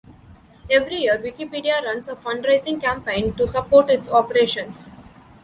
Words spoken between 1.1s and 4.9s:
Wikipedia runs a fundraising campaign to support its operations.